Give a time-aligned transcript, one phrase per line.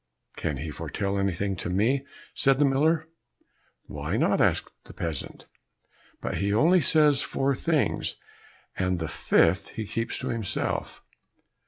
[0.35, 2.03] "Can he foretell anything to me?"
[2.33, 3.07] said the miller.
[3.85, 5.45] "Why not?" answered the peasant,
[6.21, 8.15] "but he only says four things,
[8.75, 11.03] and the fifth he keeps to himself."